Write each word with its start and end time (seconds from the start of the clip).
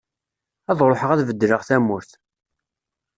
Ad 0.71 0.79
ruḥeγ 0.89 1.09
ad 1.11 1.25
bedleγ 1.29 1.61
tamurt. 1.67 2.11